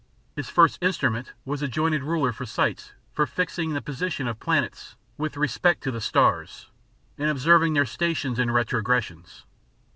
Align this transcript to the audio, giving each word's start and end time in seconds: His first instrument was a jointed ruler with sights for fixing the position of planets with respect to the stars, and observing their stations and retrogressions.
His 0.35 0.49
first 0.49 0.79
instrument 0.81 1.33
was 1.45 1.61
a 1.61 1.67
jointed 1.67 2.01
ruler 2.01 2.33
with 2.39 2.49
sights 2.49 2.93
for 3.13 3.27
fixing 3.27 3.73
the 3.73 3.83
position 3.83 4.27
of 4.27 4.39
planets 4.39 4.95
with 5.15 5.37
respect 5.37 5.83
to 5.83 5.91
the 5.91 6.01
stars, 6.01 6.71
and 7.19 7.29
observing 7.29 7.73
their 7.75 7.85
stations 7.85 8.39
and 8.39 8.49
retrogressions. 8.51 9.43